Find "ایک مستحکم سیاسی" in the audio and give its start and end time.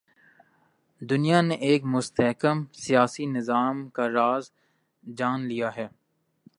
1.67-3.25